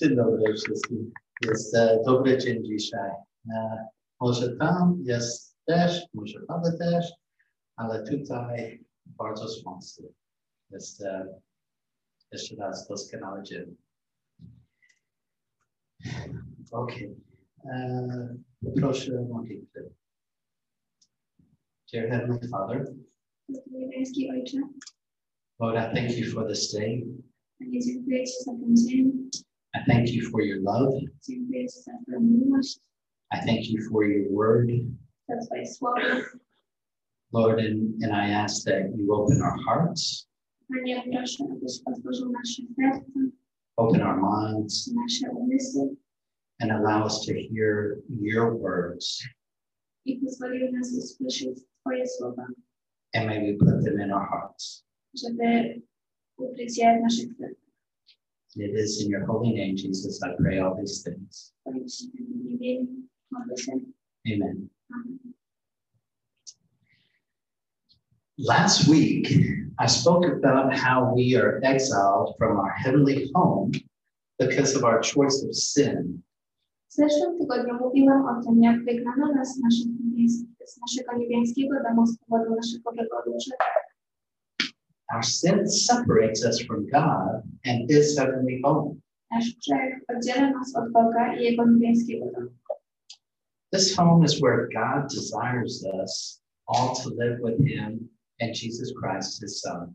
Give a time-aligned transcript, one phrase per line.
[0.00, 1.12] Dzień dobry wszystkim.
[1.44, 3.10] Jest e, dobry dzień dzisiaj.
[3.50, 3.86] E,
[4.20, 7.12] może tam jest też, może mamy też,
[7.76, 10.02] ale tutaj bardzo słońce.
[10.70, 11.40] Jest e,
[12.32, 13.76] jeszcze raz doskonały dzień.
[16.70, 17.16] Okay.
[17.64, 18.36] E,
[18.76, 19.90] proszę modlitwy.
[21.92, 22.94] Dear Heavenly Father,
[23.66, 24.58] Niebiański Ojcze,
[25.60, 27.06] Lord, I thank you for this day.
[27.58, 29.30] Panie, dziękuję Ci za ten dzień,
[29.88, 30.92] thank you for your love.
[33.32, 34.70] I thank you for your word.
[37.32, 40.26] Lord, and, and I ask that you open our hearts,
[43.76, 44.90] open our minds,
[46.60, 49.22] and allow us to hear your words.
[53.14, 54.84] And may we put them in our hearts.
[55.14, 55.80] żeby
[56.36, 57.68] ukryć je w naszych sercach.
[58.58, 61.52] And it is in your holy name, Jesus, I pray all these things.
[64.28, 64.68] Amen.
[68.36, 69.32] Last week,
[69.78, 73.70] I spoke about how we are exiled from our heavenly home
[74.40, 76.20] because of our choice of sin.
[85.10, 89.00] Our sin separates us from God and His heavenly home.
[89.30, 92.50] Nasz grzech oddziela nas od Boga i Jego niebiańskiego domu.
[93.72, 98.08] This home is where God desires us all to live with Him
[98.40, 99.94] and Jesus Christ, His Son.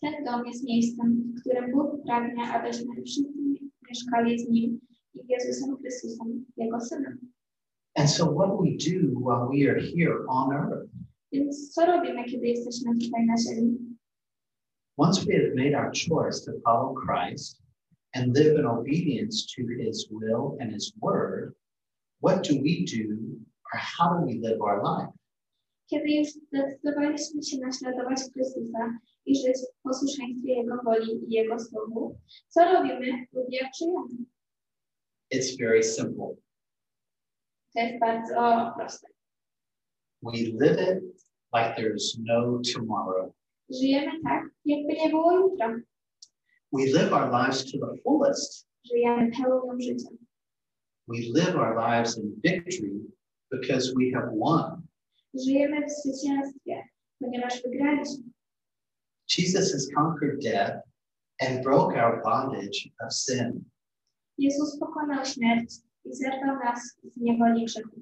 [0.00, 3.32] Ten dom jest miejscem, w którym Bóg pragnie, abyśmy wszyscy
[3.88, 4.80] mieszkali z Nim
[5.14, 7.18] i Jezusem Chrystusem, Jego Synem.
[7.96, 10.90] And so, what we do while we are here on earth?
[11.32, 13.79] Więc co robimy, kiedy jesteśmy tutaj na ziemi?
[15.06, 17.56] Once we have made our choice to follow Christ
[18.12, 21.54] and live in obedience to His will and His word,
[22.20, 23.06] what do we do
[23.72, 25.12] or how do we live our life?
[25.90, 32.18] Kiedy już zdecydowaliśmy się naśladować Chrystusa i żyć w posłuszeństwie Jego woli i Jego słowu,
[32.48, 33.72] co robimy lub jak?
[35.34, 36.36] It's very simple.
[37.74, 39.08] To jest bardzo proste.
[40.22, 41.02] We live it
[41.54, 43.39] like there's no tomorrow.
[43.70, 45.80] Żyjemy tak, jakby nie było jutra.
[46.72, 48.66] We live our lives to the fullest.
[48.84, 50.08] Żyjemy pełnią życia.
[51.08, 53.00] We live our lives in victory
[53.50, 54.82] because we have won.
[55.34, 56.82] Żyjemy w zwycięstwie,
[57.18, 58.24] ponieważ wygraliśmy.
[59.38, 60.82] Jesus has conquered death
[61.40, 63.64] and broke our bondage of sin.
[64.38, 68.00] Jezus pokonał śmierć i zerwał nas z niewoli grzechu.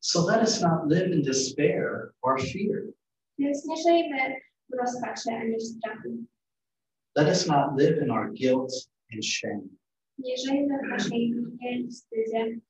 [0.00, 2.82] So let us not live in despair or fear.
[3.38, 4.34] Więc nie żyjmy
[4.72, 6.24] w rozpaczy ani w strachu.
[7.16, 8.72] Let us not live in our guilt
[9.12, 9.68] and shame.
[10.18, 12.60] Nie żyjmy w naszej winie i wstydzie.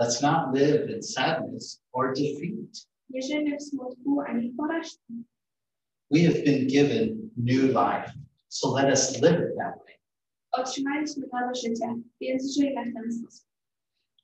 [0.00, 2.86] Let's not live in sadness or defeat.
[3.10, 5.12] Nie żyjmy w smutku ani w porażce.
[6.10, 8.12] We have been given new life,
[8.48, 9.94] so let us live it that way.
[10.52, 13.46] Otrzymaliśmy nowe życie, więc żyjmy w ten sposób.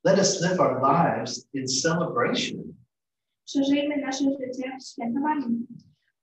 [0.04, 2.74] Let us live our lives in celebration.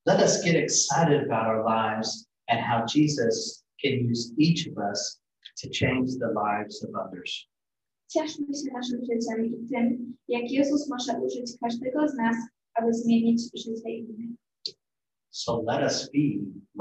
[0.05, 0.13] Przeżyjmy nasze życie w świętowaniu.
[0.13, 5.19] Let us get excited about our lives and how Jesus can use each of us
[5.57, 7.47] to change the lives of others.
[8.07, 12.35] Cieszmy się naszym życiem i tym, jak Jezus może użyć każdego z nas,
[12.73, 14.37] aby zmienić życie innych.
[15.29, 16.19] So let us be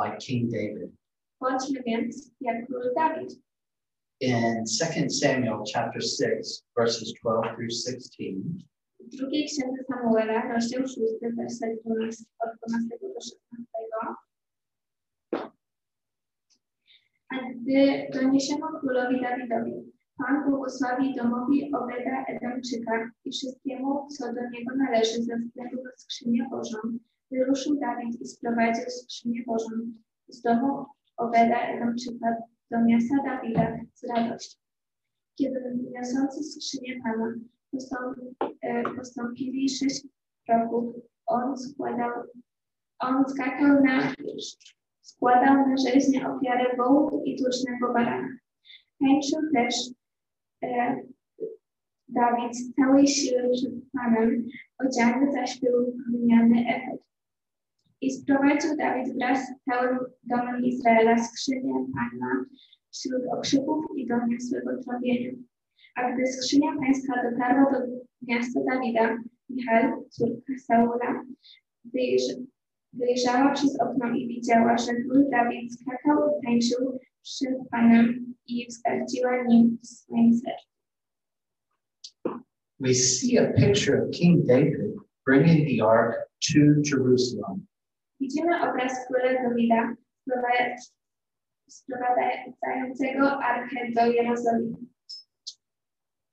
[0.05, 0.93] like King David.
[1.41, 3.41] Bądźmy więc jak król Dawid.
[4.21, 8.35] In 2 Samuel chapter 6, verses 12 through 16,
[9.07, 10.99] W drugiej księdze Samuela, rozdział 6,
[11.37, 13.65] werset 12, od 12 do 16.
[17.29, 24.77] A gdy doniesiono królowi Dawidowi, Pan błogosławi domowi Obeda Edomczyka i wszystkiemu, co do niego
[24.77, 26.79] należy ze względu na skrzynię Bożą,
[27.31, 29.71] wyruszył Dawid i sprowadził skrzynię Bożą
[30.29, 30.87] z domu
[31.17, 32.37] Obeda Edomczyka
[32.71, 34.59] do miasta Dawida z radością.
[35.39, 37.35] Kiedy niosący skrzynię Pana
[38.97, 40.07] postąpili sześć
[40.47, 40.95] kroków,
[41.27, 42.11] on składał,
[42.99, 44.13] on skakał na,
[45.03, 48.29] składał na rzeźnię ofiarę wołu i tucznego barana.
[49.01, 49.75] Tańczył też
[50.65, 50.97] e,
[52.09, 54.47] Dawid z całej siły przed Panem,
[54.79, 57.05] odziany zaś był gliniany efekt.
[58.01, 62.45] I sprowadził Dawid wraz z całym domem Izraela skrzynię Pana
[62.93, 65.33] wśród okrzyków i doniosłego trąbienia.
[65.95, 67.79] A gdy skrzynia pańska dotarła do
[68.23, 69.17] miasta Dawida,
[69.51, 71.25] Michal, córka Saula,
[72.93, 79.43] wyjrzała przez okno i widziała, że król Dawid skakał i tańczył przed Panem i wzgardziła
[79.43, 80.69] nim w swoim sercu.
[82.81, 84.95] We see a picture of King David
[85.27, 86.15] bringing the ark
[86.53, 86.59] to
[86.91, 87.67] Jerusalem.
[88.21, 90.93] Widzimy obraz króla Dawida sprowadza-
[91.69, 94.77] sprowadzającego arkę do Jerozolimy.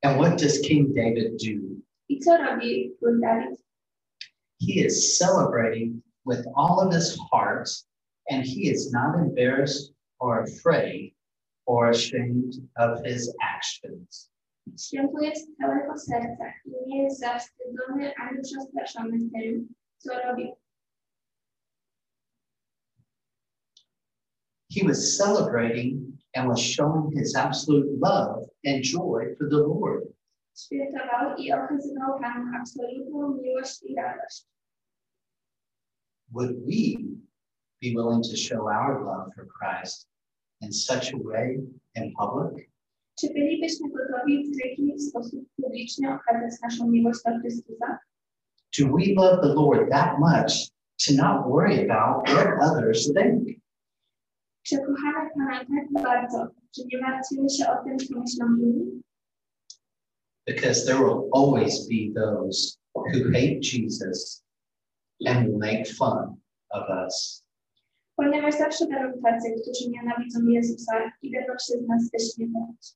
[0.04, 1.78] And what does King David do?
[2.10, 3.58] I co robi król Dawid?
[4.58, 7.70] He is celebrating with all of his heart,
[8.30, 11.14] and he is not embarrassed or afraid
[11.66, 14.30] or ashamed of his actions.
[14.78, 20.54] Świętuje z całego serca i nie jest zawstydzony ani przestraszony tym, co robi.
[24.70, 30.04] He was celebrating and was showing his absolute love and joy for the Lord.
[30.58, 34.46] Świętował i okazywał Panu absolutną miłość i radość.
[36.32, 36.98] Would we
[37.82, 40.08] be willing to show our love for Christ
[40.62, 41.60] in such a way
[41.96, 42.72] in public?
[43.20, 48.00] Czy bylibyśmy gotowi w taki sposób publicznie okazać naszą miłość do Chrystusa?
[48.80, 50.72] Do we love the Lord that much
[51.06, 53.62] to not worry about what others think?
[54.64, 56.48] Czy kochamy Pana tak bardzo,
[56.78, 59.02] że nie martwimy się o tym, co myślą inni?
[60.48, 64.44] Because there will always be those who hate Jesus
[65.28, 66.36] and will make fun
[66.70, 67.44] of us.
[68.16, 72.96] Ponieważ zawsze będą tacy, którzy nienawidzą Jezusa i będą się z nas wyśmiewać.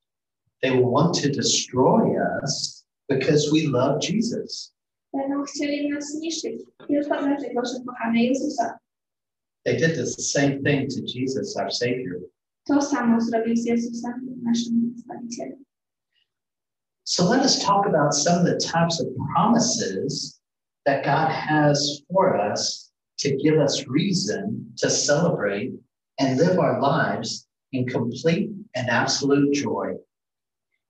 [0.62, 4.76] They will want to destroy us because we love Jesus.
[5.14, 8.80] Będą chcieli nas zniszczyć tylko dlatego, że kochamy Jezusa.
[9.64, 12.20] They did the same thing to Jesus, our Savior.
[12.68, 15.66] To samo zrobił z Jezusem, naszym Zbawicielem.
[17.04, 20.42] So let us talk about some of the types of promises
[20.86, 25.74] that God has for us to give us reason to celebrate
[26.20, 29.98] and live our lives in complete and absolute joy.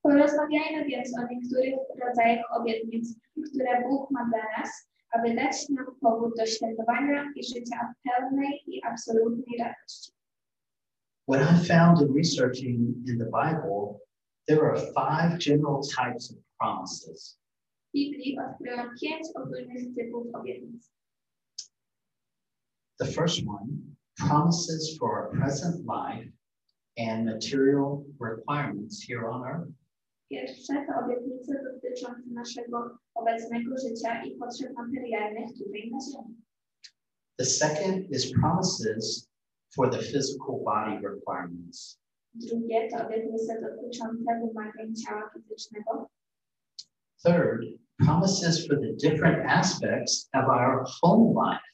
[0.01, 1.75] Porozmawiajmy więc o niektórych
[2.07, 3.15] rodzajach obietnic,
[3.49, 4.69] które Bóg ma dla nas,
[5.11, 10.14] aby dać nam powód do świętowania i życia pełnej i absolutnej radości.
[11.27, 13.99] What I found in researching in the Bible,
[14.47, 17.37] there are five general types of promises.
[17.89, 20.83] W Biblii odkryłam pięć ogólnych typów obietnic.
[22.99, 23.67] The first one,
[24.17, 26.29] promises for our present life
[26.97, 29.71] and material requirements here on earth.
[30.29, 36.35] Pierwsze to obietnice dotyczące naszego obecnego życia i potrzeb materialnych tutaj na ziemi.
[37.37, 39.29] The second is promises
[39.75, 41.97] for the physical body requirements.
[42.35, 46.09] Drugie to obietnice dotyczące wymagań ciała fizycznego.
[47.25, 47.61] Third,
[48.05, 51.65] promises for the different aspects of our home life.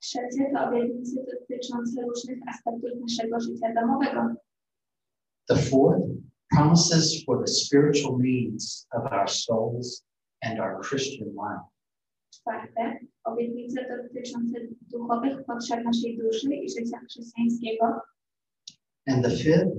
[0.00, 4.34] Trzecie to obietnice dotyczące różnych aspektów naszego życia domowego.
[5.48, 6.02] The fourth,
[6.50, 10.04] promises for the spiritual needs of our souls
[10.42, 11.71] and our Christian life.
[12.34, 18.00] Czwarte, obietnice dotyczące duchowych potrzeb naszej duszy i życia chrześcijańskiego.
[19.06, 19.72] And the fifth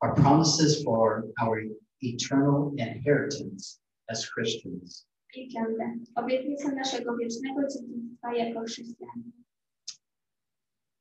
[0.00, 1.58] are promises for our
[2.02, 5.06] eternal inheritance as Christians.
[5.34, 9.32] I piąte, obietnice naszego wiecznego dziedzictwa jako chrześcijanie.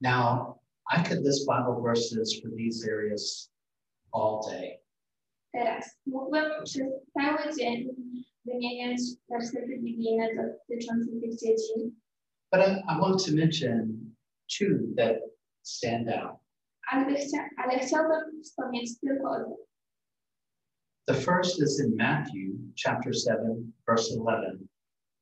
[0.02, 0.56] Now,
[0.98, 3.52] I could list Bible verses for these areas
[4.12, 4.84] all day,
[5.54, 7.90] Teraz mógłbym przez cały dzień
[8.46, 12.02] wymieniać wersety biblijne dotyczące tych dziedzin,
[12.52, 14.16] but I, I want to mention
[14.58, 15.16] two that
[15.62, 16.40] stand out.
[16.92, 19.68] ale, chcia, ale chciałbym wspomnieć tylko o dwóch.
[21.06, 24.68] The first is in Matthew chapter 7, verse 11.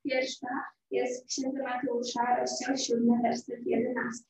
[0.03, 0.47] Pierwsza
[0.91, 4.23] jest w Księdze Mateusza, rozdział 7, werset 11.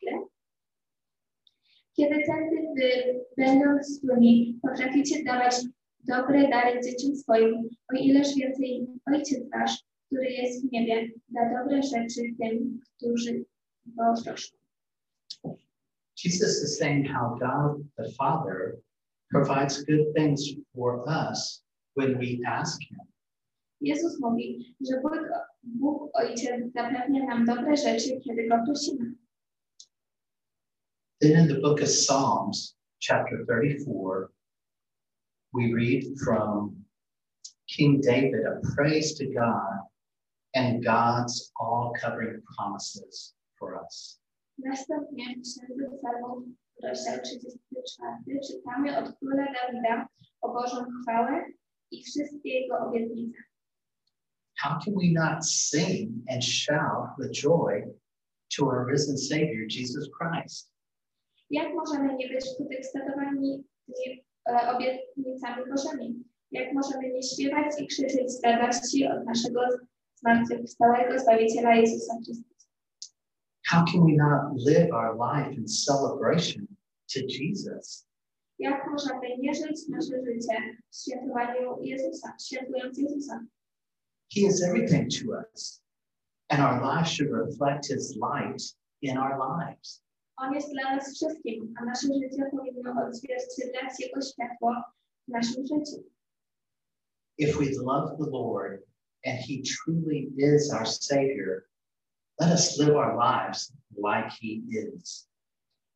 [1.95, 5.55] Kiedy tędy wy, będąc złymi, potraficie dawać
[6.07, 11.83] dobre dary dzieciom swoim, o ileż więcej Ojciec Wasz, który jest w niebie, da dobre
[11.83, 13.45] rzeczy tym, którzy
[13.85, 14.61] go proszą.
[16.23, 18.77] Jesus is saying how God the Father
[19.31, 20.41] provides good things
[20.75, 21.63] for us
[21.95, 22.99] when we ask Him.
[23.81, 25.29] Jezus mówi, że Bóg,
[25.63, 29.13] Bóg Ojciec zapewnia nam dobre rzeczy, kiedy go prosimy.
[31.21, 34.27] Then in the book of Psalms, chapter 34,
[35.53, 36.75] we read from
[37.67, 39.79] King David a praise to God
[40.55, 44.19] and God's all covering promises for us.
[44.57, 46.43] Następnie w Księdze Psalmów,
[46.83, 50.07] rozdział 34, czytamy od króla Dawida
[50.41, 51.45] o Bożą chwałę
[51.91, 53.37] i wszystkie jego obietnice.
[54.57, 57.93] How can we not sing and shout with joy
[58.57, 60.71] to our risen Savior, Jesus Christ?
[61.49, 63.63] Jak możemy nie być podekscytowani
[64.45, 66.23] obietnicami Bożymi.
[66.51, 69.59] Jak możemy nie śpiewać i krzyczeć z radości od naszego
[70.15, 72.67] zmartwychwstałego Zbawiciela Jezusa Chrystusa?
[73.65, 76.67] How can we not live our life in celebration
[77.13, 78.07] to Jesus?
[78.59, 80.55] Jak możemy nie żyć nasze życie
[80.89, 83.45] w świętowaniu Jezusa, świętując Jezusa?
[84.35, 85.83] He is everything to us,
[86.49, 90.03] and our lives should reflect His light in our lives.
[90.41, 94.75] On jest dla nas wszystkim, a nasze życie powinno odzwierciedlać Jego światło
[95.27, 96.03] w naszym życiu.
[97.37, 98.83] If we love the Lord
[99.25, 101.63] and He truly is our Savior,
[102.39, 105.29] let us live our lives like He is.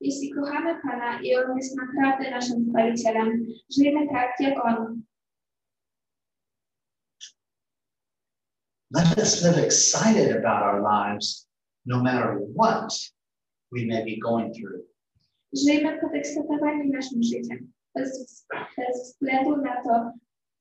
[0.02, 3.46] Jeśli kochamy Pana i On jest naprawdę naszym Zbawicielem,
[3.78, 5.02] żyjmy tak jak On.
[8.92, 11.48] Let us live excited about our lives
[11.86, 13.15] no matter what
[13.72, 14.86] we may be going through.
[15.54, 18.46] Żyjmy podekscytowani naszym życiem, bez,
[18.78, 20.12] bez względu na to,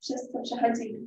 [0.01, 0.99] przez co przechodzimy.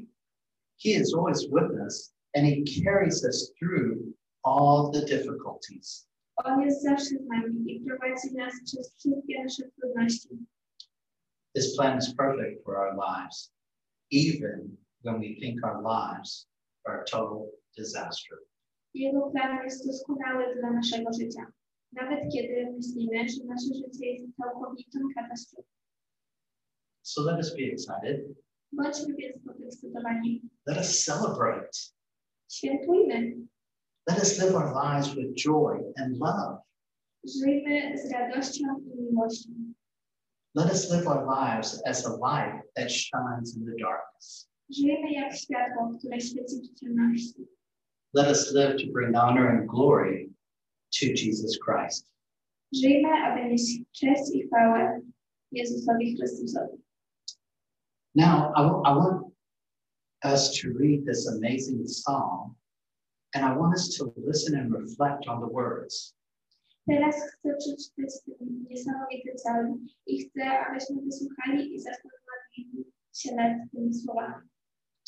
[0.84, 4.14] He is always with us and He carries us through
[4.44, 6.08] all the difficulties.
[6.46, 10.30] On jest zawsze z nami i prowadzi nas przez wszystkie nasze trudności.
[11.56, 13.52] His plan is perfect for our lives,
[14.12, 16.48] even when we think our lives
[16.86, 18.38] are a total disaster.
[18.94, 21.52] Jego plan jest doskonały dla naszego życia.
[21.92, 25.70] Nawet kiedy myślimy, że nasze życie jest całkowitą katastrofą.
[27.02, 28.28] So let us be excited.
[28.72, 30.42] Bądźmy więc podekscytowani.
[30.68, 31.70] Let us celebrate.
[32.52, 33.36] Świętujmy.
[34.10, 36.58] Let us live our lives with joy and love.
[37.24, 39.52] Żyjmy z radością i miłością.
[40.56, 44.50] Let us live our lives as a light that shines in the darkness.
[44.70, 47.48] Żyjmy jak światło, które świeci w ciemności.
[48.14, 50.30] Let us live to bring honor and glory
[51.00, 52.12] to Jesus Christ.
[52.74, 55.02] Żyjmy, aby nieść cześć i chwałę
[55.52, 56.78] Jezusowi Chrystusowi.
[58.16, 59.34] Now, I I want
[60.24, 62.56] us to read this amazing psalm,
[63.34, 66.16] and I want us to listen and reflect on the words.
[66.88, 73.94] Teraz chcę przeczytać ten niesamowity psalm i chcę, abyśmy wysłuchali i zastanowili się nad tymi
[73.94, 74.48] słowami.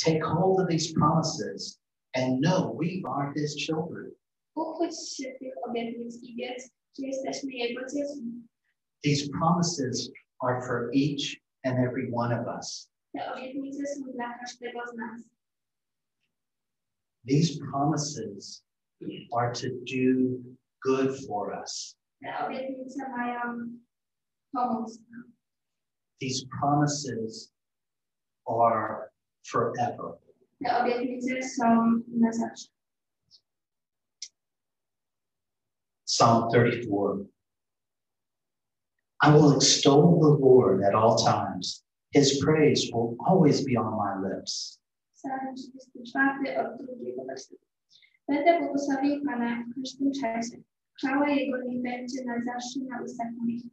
[0.05, 1.79] Take hold of these promises
[2.15, 4.18] and know we are His children.
[4.59, 8.47] Uchwyć się tych obietnic i wiedz, że jesteśmy Jego dziećmi.
[9.03, 10.11] These promises
[10.41, 11.25] are for each
[11.63, 12.89] and every one of us.
[13.13, 15.21] Te obietnice są dla każdego z nas.
[17.27, 18.63] These promises
[19.37, 20.39] are to do
[20.85, 21.95] good for us.
[22.21, 23.41] Te obietnice mają
[24.53, 25.33] pomóc nam.
[26.21, 27.53] These promises
[28.45, 29.11] are
[29.51, 30.17] forever.
[30.65, 32.78] Te obietnice są na zawsze.
[36.09, 37.23] Psalm 34.
[39.21, 41.83] I will extol the Lord at all times.
[42.09, 44.79] His praise will always be on my lips.
[45.13, 47.61] Psalm 34 od drugiego wersetu.
[48.27, 50.63] Będę błogosławił Pana w każdym czasie.
[50.97, 53.63] Chwała Jego niech będzie na zawsze na ustach moich.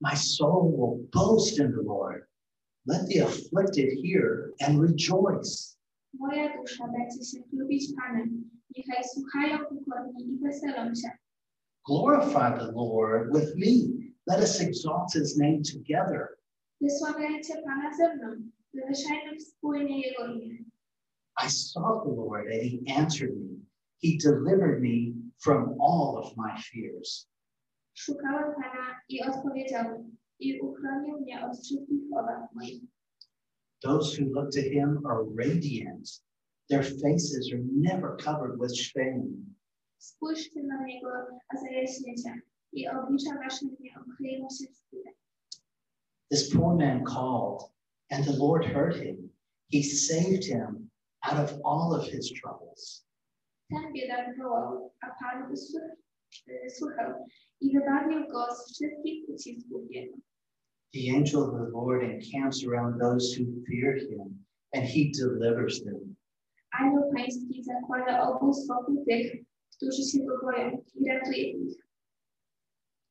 [0.00, 2.22] My soul will boast in the Lord.
[2.86, 5.76] Let the afflicted hear and rejoice.
[6.14, 8.50] Moja dusza będzie się chlubić Panem.
[8.76, 11.19] Niechaj słuchają pokorni i weselą się.
[11.90, 14.12] Glorify the Lord with me.
[14.28, 16.38] Let us exalt his name together.
[16.80, 18.50] Wysławiajcie Pana ze mną.
[18.74, 20.58] Wywyższajmy wspólnie Jego imię.
[21.44, 23.56] I sought the Lord and he answered me.
[24.02, 27.28] He delivered me from all of my fears.
[27.94, 30.04] Szukałem Pana i odpowiedział.
[30.38, 32.82] I uchronił mnie od wszystkich obaw moich.
[33.82, 36.22] Those who look to him are radiant.
[36.68, 39.50] Their faces are never covered with shame.
[40.00, 41.08] Spójrzcie na Niego,
[41.48, 42.34] a zajaśniecie.
[42.72, 44.64] I oblicza Wasze nie okryją się.
[46.30, 47.60] This poor man called,
[48.10, 49.30] and the Lord heard him.
[49.72, 50.90] He saved him
[51.22, 53.06] out of all of his troubles.
[53.70, 55.52] Ten biedak wołał, a Pan
[56.66, 57.26] usłyszał,
[57.60, 60.16] i wybawił go z wszystkich ucisków jego.
[60.94, 66.16] The angel of the Lord encamps around those who fear him, and he delivers them.
[66.70, 69.49] Anioł Pański zakłada obóz wokół tych,
[69.80, 71.76] którzy się go boją i ratuje ich.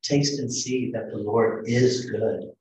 [0.09, 2.55] Taste and see that the Lord is good.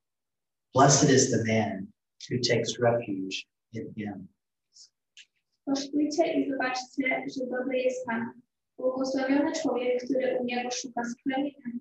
[0.75, 1.87] Blessed is the man
[2.31, 4.29] who takes refuge in him.
[5.65, 8.41] Kosztujcie i zobaczcie, że dobry jest Pan.
[8.79, 11.73] Błogosławiony człowiek, który u Niego szuka schronienia.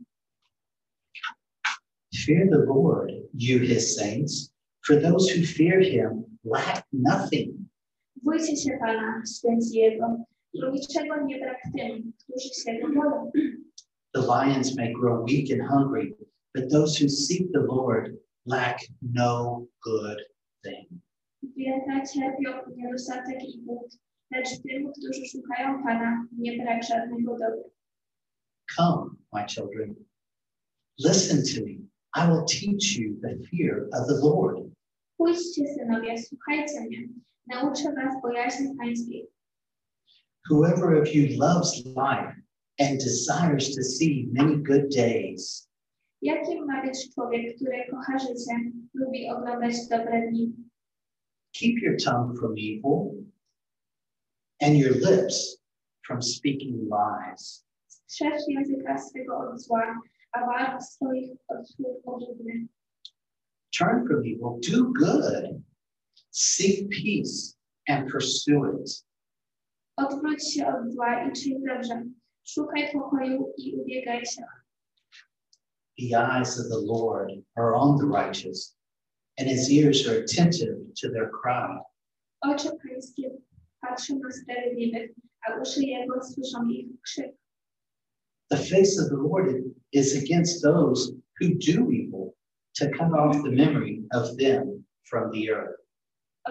[2.25, 4.53] Fear the Lord, you his saints,
[4.87, 7.55] for those who fear him lack nothing.
[8.15, 10.25] Bójcie się Pana, święci Jego,
[10.61, 13.31] bo niczego nie brak tym, którzy się Go boją.
[14.13, 16.15] The lions may grow weak and hungry,
[16.55, 20.19] but those who seek the Lord lack no good
[20.63, 20.87] thing.
[21.43, 23.97] Zwierzęta cierpią niedostatek i głód,
[24.31, 27.69] lecz tym, którzy szukają Pana, nie brak żadnego dobra.
[28.75, 29.95] Come, my children,
[30.99, 31.87] listen to me.
[32.15, 34.67] I will teach you the fear of the Lord.
[35.17, 37.07] Pójdźcie, synowie, słuchajcie mnie.
[37.47, 39.27] Nauczę was bojaźni pańskiej.
[40.49, 42.35] Whoever of you loves life
[42.79, 45.67] and desires to see many good days,
[46.21, 50.53] Jakim ma być człowiek, który kocha życie, lubi oglądać dobre dni?
[51.53, 53.15] keep your tongue from evil
[54.61, 55.57] and your lips
[56.03, 57.63] from speaking lies.
[57.87, 60.01] Strzeż języka swego od zła,
[60.33, 62.61] a warg swoich od słów obrzydnych.
[63.77, 65.63] Turn from evil, do good,
[66.31, 67.55] seek peace
[67.87, 69.06] and pursue it.
[69.97, 72.03] Odwróć się od zła i czyń dobrze.
[72.47, 74.43] Szukaj pokoju i ubiegaj się.
[75.99, 78.77] The eyes of the Lord are on the righteous,
[79.39, 81.79] and his ears are attentive to their cry.
[82.41, 83.31] Oczy pańskie
[83.81, 85.11] patrzą na sprawiedliwych,
[85.47, 87.35] a uszy jego słyszą ich krzyk.
[88.49, 89.63] The face of the Lord
[89.93, 92.35] is against those who do evil,
[92.79, 95.86] to cut off the memory of them from the earth.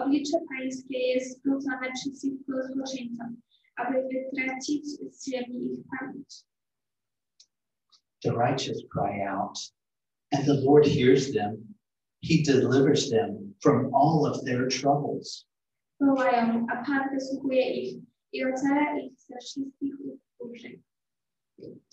[0.01, 3.41] Oblicze pańskie jest zwrócone przeciwko złoczyńcom,
[3.75, 6.43] aby wytracić z ziemi ich pamięć.
[8.23, 9.57] The righteous cry out,
[10.31, 11.75] and the Lord hears them.
[12.23, 15.45] He delivers them from all of their troubles.
[16.01, 19.93] Wołają, a Pan wysłuchuje ich i ocala ich ze wszystkich
[20.39, 20.83] uwórzeń.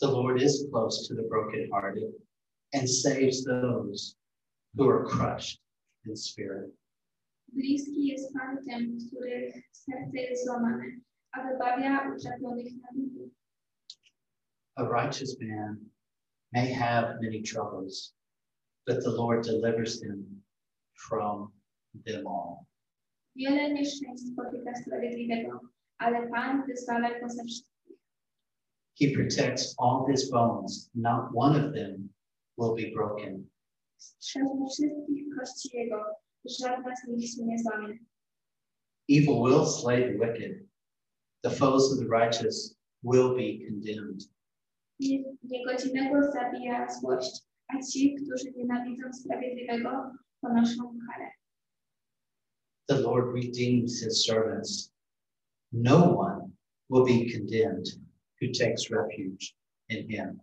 [0.01, 2.13] The Lord is close to the brokenhearted
[2.75, 4.17] and saves those
[4.75, 5.61] who are crushed
[6.07, 6.75] in spirit.
[7.55, 10.85] Bliski jest Pan tym, których serce jest złamane,
[11.33, 12.17] a wybawia na
[12.95, 13.31] duchu.
[14.77, 15.91] A righteous man
[16.53, 18.15] may have many troubles,
[18.87, 20.43] but the Lord delivers him
[21.09, 21.53] from
[22.07, 22.67] them all.
[23.37, 25.61] Wiele nieszczęść spotyka sprawiedliwego,
[25.99, 27.99] ale Pan wyzwala go ze wszystkich.
[29.01, 32.09] He protects all his bones, not one of them
[32.59, 33.49] will be broken.
[33.97, 36.05] Strzeże wszystkich kości jego,
[39.09, 40.67] Evil will slay the wicked.
[41.43, 44.23] The foes of the righteous will be condemned.
[52.89, 54.91] The Lord redeems his servants.
[55.73, 56.53] No one
[56.89, 57.87] will be condemned
[58.41, 59.55] who takes refuge
[59.89, 60.41] in him.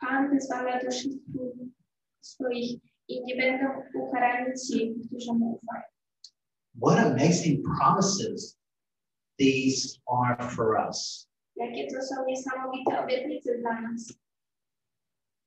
[0.00, 1.72] Pan wyzwala do wszystkich
[2.20, 5.84] swoich i nie będą ukarani ci, którzy mu ufają.
[6.82, 8.58] What amazing promises
[9.38, 11.28] these are for us.
[11.56, 14.12] Jakie to są niesamowite obietnice dla nas.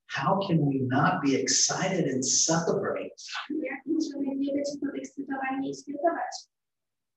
[0.07, 3.15] How can we not be excited and celebrate?
[3.49, 6.33] Jak możemy nie być podekscytowani i świętować?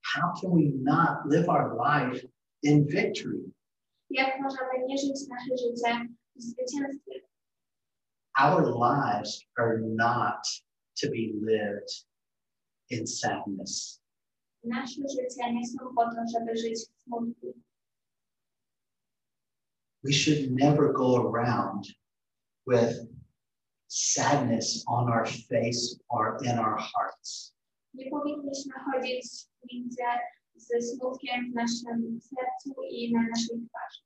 [0.04, 2.28] How can we not live our life
[2.62, 3.50] in victory?
[4.10, 7.21] Jak możemy nie żyć nasze życie w zwycięstwie?
[8.38, 10.42] Our lives are not
[10.96, 11.90] to be lived
[12.90, 14.00] in sadness.
[14.64, 17.54] Nasze życie nie są po to, żeby żyć w smutku.
[20.04, 21.86] We should never go around
[22.66, 23.06] with
[23.88, 27.54] sadness on our face or in our hearts.
[27.94, 30.02] Nie powinniśmy chodzić między
[30.56, 34.02] ze smutkiem w naszym sercu i na naszej twarzy.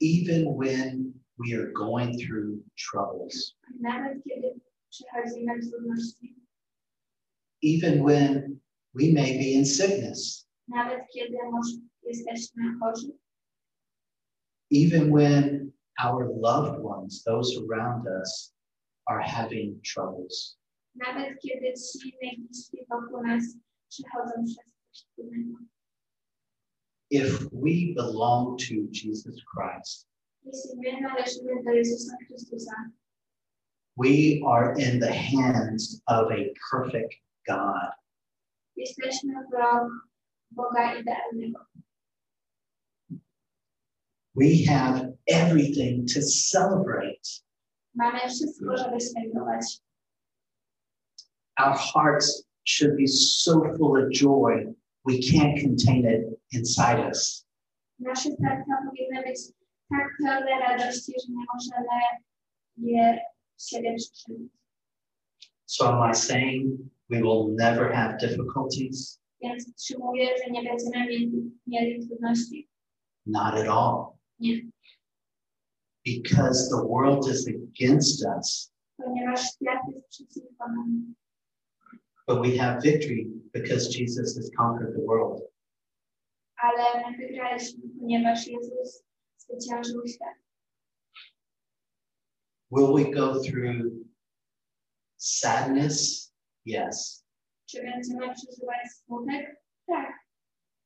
[0.00, 3.54] even when we are going through troubles,
[7.62, 8.60] even when
[8.94, 10.46] we may be in sickness,
[14.70, 18.52] even when our loved ones, those around us,
[19.08, 20.56] are having troubles.
[27.10, 30.06] If we belong to Jesus Christ,
[33.96, 37.14] We are in the hands of a perfect
[37.46, 37.90] God.
[44.34, 47.26] We have everything to celebrate.
[51.58, 54.66] Our hearts should be so full of joy,
[55.04, 57.44] we can't contain it inside us.
[59.90, 62.00] Tak pełne radości, że nie możemy
[62.76, 63.18] je
[63.58, 64.48] siebie przytrzymać.
[65.66, 69.20] So am I saying we will never have difficulties?
[69.42, 71.06] Więc przyjmuję, że nie będziemy
[71.66, 72.68] mieli, trudności.
[73.26, 74.06] Not at all.
[74.38, 74.60] Nie.
[76.06, 81.14] Because the world is against us, ponieważ świat jest przeciwko nam.
[82.26, 85.42] But we have victory because Jesus has conquered the world.
[86.56, 89.09] Ale my wygraliśmy, ponieważ Jezus.
[92.70, 94.04] Will we go through
[95.16, 96.30] sadness?
[96.64, 97.22] Yes.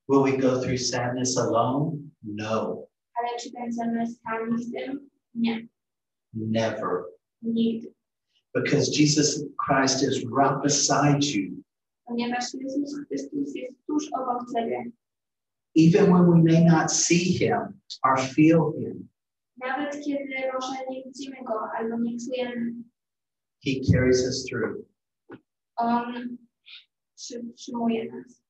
[0.08, 2.10] Will we go through sadness alone?
[2.22, 2.88] No,
[6.34, 7.06] never.
[8.54, 11.64] Because Jesus Christ is right beside you.
[12.08, 12.52] Chrystus
[14.12, 14.92] obok Ciebie.
[15.74, 19.08] Even when we may not see him or feel him,
[19.56, 22.74] Nawet kiedy może nie widzimy Go albo nie czujemy,
[23.64, 24.84] he carries us through.
[25.76, 26.36] On
[27.16, 28.42] przytrzymuje nas.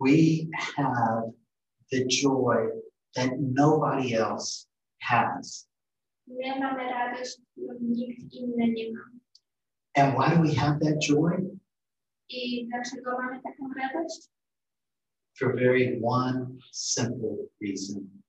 [0.00, 0.46] We
[0.76, 1.32] have
[1.90, 2.68] the joy
[3.14, 4.66] that nobody else
[5.02, 5.68] has.
[6.26, 9.00] My mamy radość, którą nikt inny nie ma.
[9.96, 11.56] And why do we have that joy?
[12.28, 14.28] I dlaczego mamy taką radość?
[15.38, 18.22] For very one simple reason.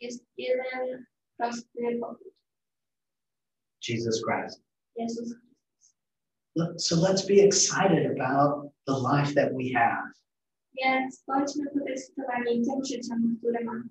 [0.00, 2.34] Jest jeden prosty powód.
[3.80, 4.60] Jesus Christ.
[4.96, 5.34] Chrystus.
[6.76, 10.12] So let's be excited about the life that we have.
[10.76, 13.88] Więc bądźmy podekscytowani tym życiem, które mamy.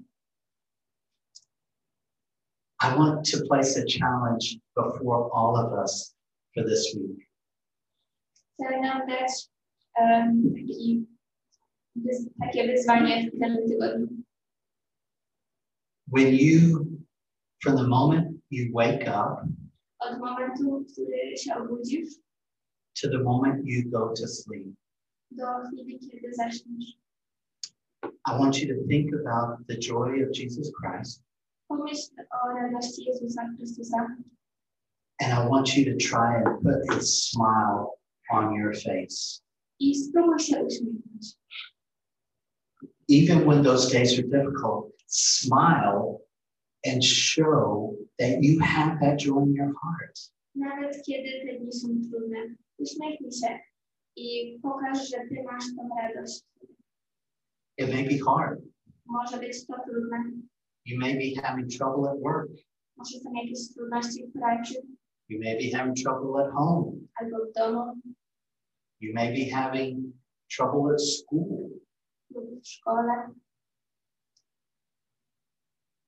[2.82, 6.16] I want to place a challenge before all of us
[6.54, 7.30] for this week.
[8.54, 9.50] Chcę nam dać
[10.02, 11.13] um, taki,
[16.10, 17.00] When you,
[17.62, 19.46] from the moment you wake up
[22.96, 24.74] to the moment you go to sleep.
[28.26, 31.22] I want you to think about the joy of Jesus Christ.
[35.22, 37.98] And I want you to try and put a smile
[38.32, 39.42] on your face.
[43.10, 46.22] Even when those days are difficult, smile
[46.86, 50.20] and show that you have that joy in your heart.
[50.56, 53.60] Nawet kiedy te dni są trudne, uśmiechnij się
[54.16, 56.42] i pokaż, że ty masz tą radość.
[57.78, 58.60] It may be hard.
[59.06, 60.18] Może być to trudne,
[60.86, 62.52] You may be having trouble at work.
[62.98, 64.74] może są jakieś trudności w pracy
[65.30, 66.92] You may be having trouble at home.
[67.22, 67.94] albo w domu
[69.00, 70.14] You may be having
[70.58, 71.70] trouble at school.
[72.36, 73.30] Lub w szkole.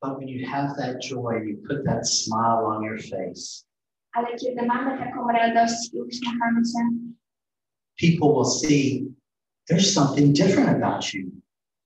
[0.02, 3.66] But when you have that joy, you put that smile on your face,
[4.14, 6.90] Ale kiedy mamy taką radość i uśmiechamy się,
[8.02, 9.06] people will see
[9.72, 11.32] there's something different about you.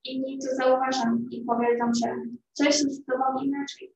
[0.04, 2.15] inni to zauważą i powiedzą, że
[2.54, 3.93] coś jest z tobą inaczej.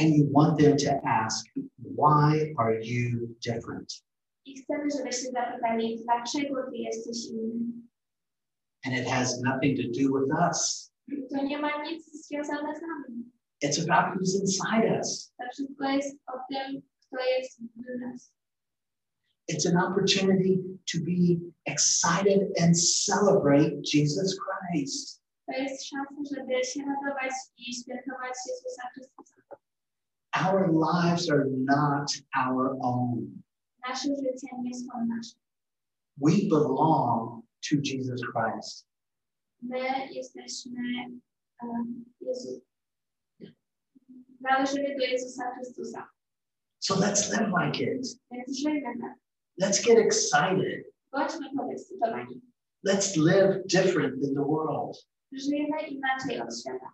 [0.00, 1.46] And you want them to ask,
[1.78, 4.02] why are you different?
[4.44, 7.72] I chcemy, żeby się zapytali, dlaczego ty jesteś inny.
[8.84, 10.90] And it has nothing to do with us.
[11.30, 13.24] To nie ma nic związane z nami.
[13.62, 15.32] It's about who's inside us.
[15.38, 18.32] To wszystko jest o tym, kto jest w nas.
[19.48, 20.62] It's an opportunity
[20.92, 25.20] to be excited and celebrate Jesus Christ.
[25.46, 29.34] To jest szansa, żeby się radować i świętować Jezusa Chrystusa.
[30.32, 32.10] Our lives are not
[32.46, 33.42] our own.
[33.88, 35.36] Nasze życie nie są nasze.
[36.16, 38.86] We belong to Jesus Christ.
[39.62, 40.82] My jesteśmy
[41.62, 42.62] um, Jezu.
[44.40, 46.08] Należymy do Jezusa Chrystusa.
[46.78, 48.06] So let's live like it.
[48.30, 49.14] Więc żyjmy tak.
[49.62, 50.84] Let's get excited.
[51.12, 52.40] Bądźmy podekscytowani.
[52.86, 55.06] Let's live different than the world.
[55.32, 56.92] Żyjmy inaczej od świata.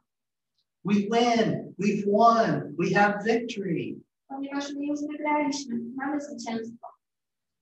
[0.84, 1.74] We win.
[1.78, 2.74] We've won.
[2.78, 4.00] We have victory.
[4.28, 5.80] Ponieważ my już wygraliśmy.
[5.96, 6.86] Mamy zwycięstwo.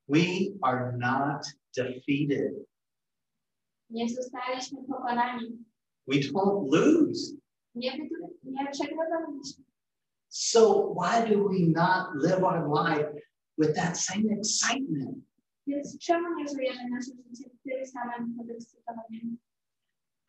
[0.09, 0.25] We
[0.62, 2.55] are not defeated.
[3.90, 5.64] Nie zostaliśmy pokonani.
[6.07, 7.37] We don't lose.
[7.75, 7.99] Nie,
[8.42, 9.64] nie przegrywaliśmy.
[10.29, 13.12] So why do we not live our life
[13.59, 15.18] with that same excitement?
[15.66, 19.38] Więc czemu nie żyjemy nasze życie tym samym?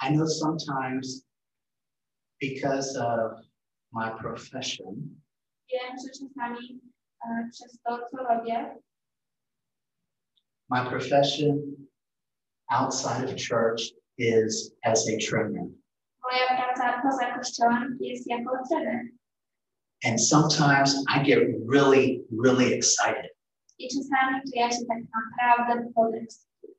[0.01, 1.25] I know sometimes
[2.41, 3.31] because of
[3.91, 4.95] my profession,
[5.71, 6.81] Wiem, że czasami
[7.51, 8.81] przez to, co robię,
[10.69, 11.61] my profession
[12.71, 15.67] outside of church is as a trainer.
[16.25, 19.01] moja praca poza kościołem jest jako trener.
[20.05, 21.39] And sometimes I get
[21.73, 23.29] really, really excited.
[23.79, 26.73] I czasami to ja się tak naprawdę podekscytuję.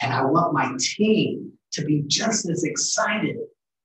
[0.00, 3.36] And I want my team to be just as excited.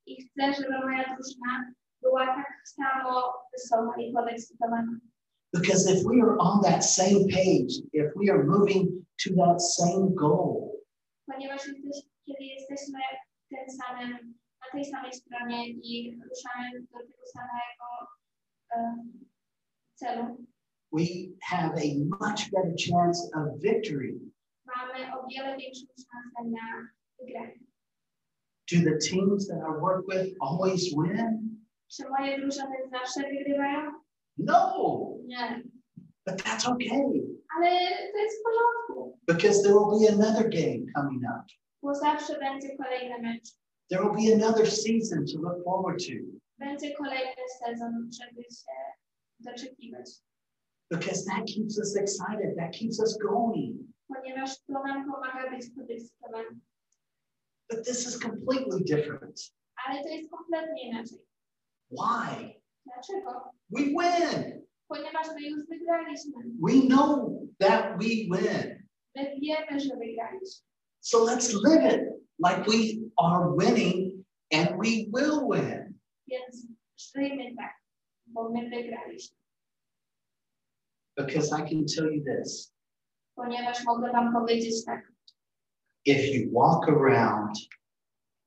[0.06, 4.98] I chcę, żeby moja drużyna była tak samo wesoła i podekscytowana.
[5.54, 10.16] Because if we are on that same page, if we are moving to that same
[10.16, 10.69] goal,
[11.32, 13.00] Ponieważ jesteś, kiedy jesteśmy
[13.46, 14.12] w tym samym,
[14.62, 17.88] na tej samej stronie i ruszamy do tego samego
[18.76, 19.26] em,
[19.96, 20.46] celu,
[20.92, 21.06] we
[21.44, 21.88] have a
[22.20, 24.20] much better chance of victory.
[24.66, 26.88] mamy o wiele większą szansę na
[27.20, 27.60] wygranie.
[28.72, 31.60] Do the teams that I work with always win?
[31.92, 33.92] Czy moje drużyny zawsze wygrywają?
[34.38, 34.76] No,
[35.26, 35.64] Nie.
[36.32, 36.90] But that's okay
[37.58, 37.70] Ale
[38.12, 41.46] to jest w porządku, because there will be another game coming up.
[41.84, 43.50] bo zawsze będzie kolejny mecz.
[43.90, 46.14] There will be another season to look forward to
[46.60, 48.76] Będzie kolejny sezon, żeby się
[49.40, 50.10] doczekiwać.
[50.92, 53.78] because that keeps us excited, that keeps us going.
[54.08, 55.66] Ponieważ to nam pomaga być.
[57.70, 59.52] But this is completely different.
[59.86, 61.18] Ale to jest kompletnie inaczej.
[61.92, 62.62] Why?
[62.86, 63.52] Dlaczego?
[63.70, 64.59] We win.
[64.90, 66.34] Ponieważ my już wygraliśmy.
[66.62, 68.88] We know that we win.
[69.16, 70.66] My wiemy, że wygraliśmy.
[71.00, 72.02] So let's live it
[72.40, 76.00] like we are winning and we will win.
[76.28, 77.74] Więc żyjmy tak,
[78.28, 79.38] bo my wygraliśmy.
[81.18, 82.74] Because I can tell you this
[83.36, 85.12] Ponieważ mogę wam powiedzieć tak,
[86.06, 87.58] if you walk around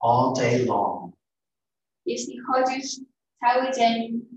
[0.00, 1.14] all day long
[2.06, 3.00] jeśli chodzisz
[3.40, 4.31] cały dzień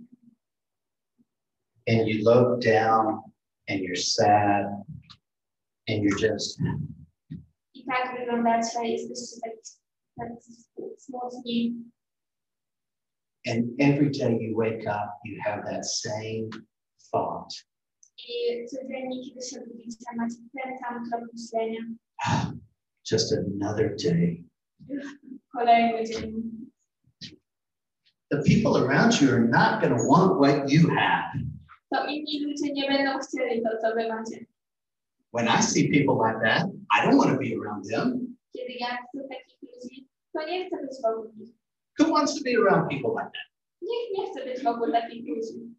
[1.87, 3.21] and you look down
[3.67, 4.65] and you're sad
[5.87, 6.59] and you're just,
[7.73, 9.53] i tak wyglądacie, jesteście tak,
[10.19, 10.29] tak
[10.97, 11.75] smutni
[13.47, 16.49] and every day you wake up, you have that same
[17.11, 17.65] thought
[18.17, 21.79] i codziennie, kiedy się budzicie, macie ten sam trop myślenia.
[23.11, 24.43] just another day.
[25.53, 26.51] Kolejny dzień.
[28.31, 31.54] The people around you are not going to want what you have.
[31.93, 34.45] To inni ludzie nie będą chcieli to, co wy macie.
[35.33, 38.35] When I see people like that, I don't want to be around them.
[38.53, 41.55] Kiedy ja chcę takich ludzi, to nie chcę być wokół nich.
[41.99, 43.47] Who wants to be around people like that?
[43.81, 45.75] Nikt nie chce być wokół takich ludzi.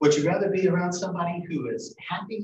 [0.00, 2.38] Would you rather be around somebody who is happy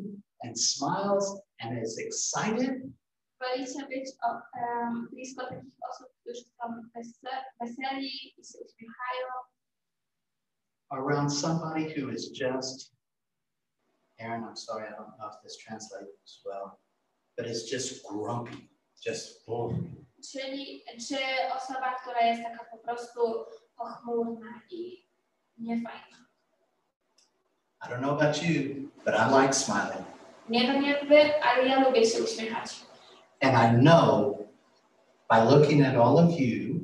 [0.45, 2.83] and smiles and is excited?
[3.41, 4.29] Wolicie być o,
[4.61, 6.65] em, blisko takich osób, którzy są
[6.97, 8.07] wese- weseli
[8.39, 9.27] i się uśmiechają,
[10.91, 12.93] Around somebody who is just,
[14.21, 16.79] Aaron, I'm sorry, I don't know if this translates well,
[17.37, 18.69] but it's just grumpy,
[19.03, 19.73] just, oh,
[20.33, 21.17] czyli czy
[21.57, 23.21] osoba, która jest taka po prostu
[23.77, 25.07] pochmurna i
[25.59, 26.17] niefajna.
[27.83, 30.07] I don't know about you, but I like smiling.
[30.49, 32.81] Nie wiem jak wy, ale ja lubię się uśmiechać.
[33.41, 34.39] And I know
[35.31, 36.75] by looking at all of you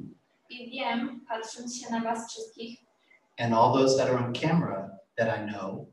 [0.50, 2.78] I wiem, patrząc się na was wszystkich
[3.40, 5.88] and all those that are on camera that I know,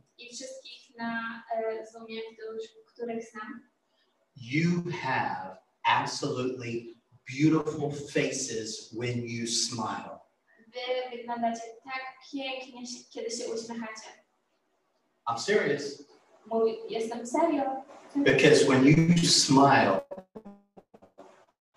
[0.98, 2.22] na e, Zoomie,
[2.88, 3.26] których,
[4.36, 10.18] you have absolutely beautiful faces when you smile.
[10.68, 14.10] wy wyglądacie tak pięknie, kiedy się uśmiechacie.
[15.30, 16.04] I'm serious.
[16.90, 17.84] Jestem serio.
[18.16, 20.02] Because when you smile,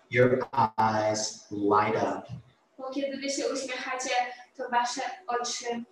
[0.09, 2.23] your eyes light up.
[2.77, 4.09] Bo kiedy wy się uśmiechacie,
[4.61, 5.85] to wasze oczy.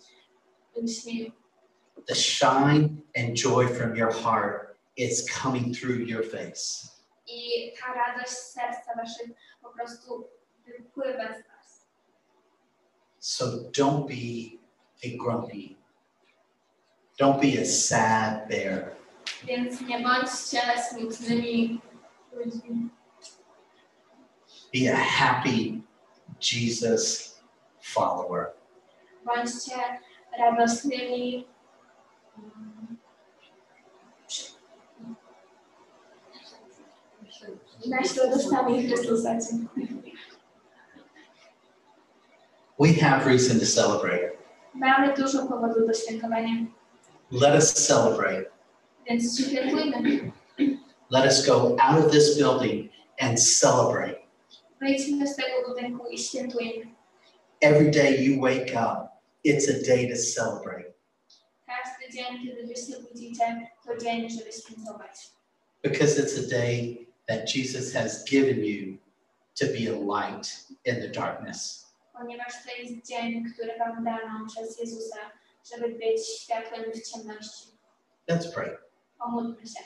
[2.07, 6.91] The shine and joy from your heart is coming through your face.
[7.27, 9.29] I ta radość serca waszych
[9.61, 10.29] po prostu
[10.65, 11.85] wypływa z was.
[13.19, 14.57] So don't be
[15.03, 15.75] a grumpy.
[17.19, 18.95] Don't be a sad bear.
[19.43, 21.81] Więc nie bądźcie smutnymi
[22.31, 22.89] ludźmi.
[24.73, 25.81] Be a happy
[26.39, 27.35] Jesus
[27.81, 28.58] follower.
[29.25, 29.75] Bądźcie
[30.39, 31.47] radosnymi.
[37.87, 39.37] Naśladowcami Chrystusa.
[42.79, 44.31] We have reason to celebrate.
[44.73, 46.51] Mamy dużo powodów do świętowania,
[47.31, 48.45] Let us celebrate.
[49.09, 50.31] więc świętujmy.
[51.09, 54.15] Let us go out of this building and celebrate.
[54.81, 56.85] Wyjdźmy z tego budynku i świętujmy.
[57.61, 60.93] Every day you wake up, it's a day to celebrate
[61.67, 65.29] Każdy dzień, kiedy wy się budzicie, to dzień, żeby świętować.
[65.83, 68.97] because it's a day that Jesus has given you
[69.55, 71.85] to be a light in the darkness.
[72.13, 75.17] Ponieważ to jest dzień, który wam dano przez Jezusa,
[75.73, 77.67] żeby być światłem w ciemności.
[78.29, 78.77] Let's pray.
[79.19, 79.83] Pomódlmy się.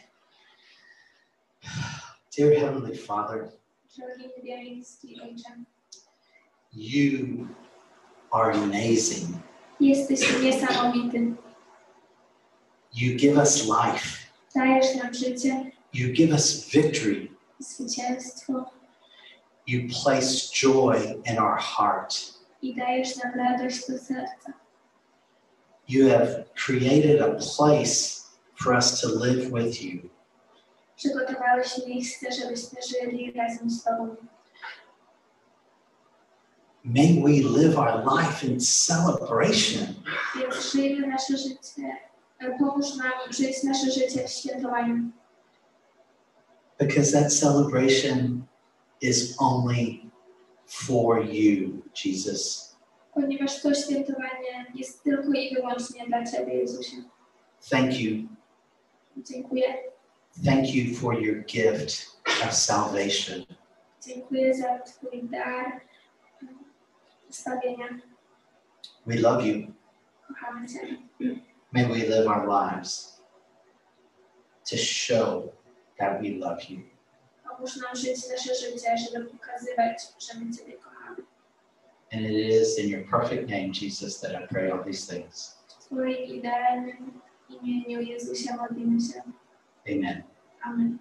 [2.38, 3.52] Dear Heavenly Father,
[3.98, 5.50] Drogi niebieski Ojcze,
[6.74, 7.48] you
[8.34, 9.38] are amazing.
[9.80, 11.34] jesteś niesamowity.
[12.94, 14.08] You give us life.
[14.56, 17.28] Dajesz nam życie You give us victory.
[17.60, 18.66] zwycięstwo
[19.68, 22.34] You place joy in our heart.
[22.62, 24.54] i dajesz nam radość do serca.
[25.90, 28.24] You have created a place
[28.64, 30.10] for us to live with you.
[30.96, 34.16] Przygotowałeś miejsce, żebyśmy żyli razem z Tobą.
[36.84, 39.96] May we live our life in celebration.
[40.72, 41.98] Żyjmy nasze życie,
[42.60, 45.12] pomóż nam żyć nasze życie w świętowaniu,
[46.80, 48.44] because that celebration
[49.02, 50.00] is only
[50.66, 52.76] for you, Jesus.
[53.14, 56.98] ponieważ to świętowanie jest tylko i wyłącznie dla Ciebie, Jezusie.
[57.70, 58.28] Thank you.
[59.18, 59.66] Dziękuję.
[60.46, 62.08] Thank you for your gift
[62.48, 63.46] of salvation.
[64.08, 65.93] Dziękuję za Twój dar zbawienia.
[69.06, 69.74] We love you.
[71.72, 73.22] May we live our lives
[74.66, 75.52] to show
[76.00, 76.84] that we love you.
[77.44, 81.24] Pomóż nam żyć nasze życie, żeby pokazywać, że my Ciebie kochamy.
[82.12, 85.58] And it is in your perfect name, Jesus, that I pray all these things.
[85.68, 89.22] W Twoim idealnym imieniu Jezusie modlimy się.
[89.88, 90.24] Amen.
[90.64, 90.98] Amen.